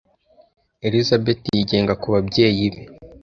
[0.87, 2.81] Elizabeth yigenga ku babyeyi be.